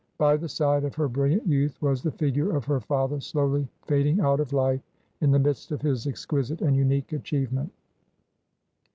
[0.17, 4.19] By the side of her brilliant youth was the figure of her iather slowly &ding
[4.19, 4.81] out of life
[5.19, 7.71] in the midst of his exquisite and unique achievement.